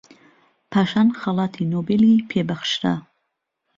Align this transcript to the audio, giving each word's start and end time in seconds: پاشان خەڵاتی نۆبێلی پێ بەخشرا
پاشان 0.71 1.07
خەڵاتی 1.19 1.69
نۆبێلی 1.73 2.23
پێ 2.29 2.39
بەخشرا 2.49 2.95